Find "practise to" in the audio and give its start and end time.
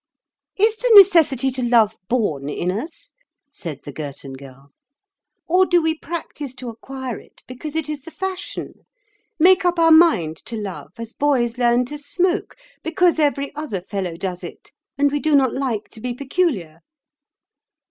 5.95-6.69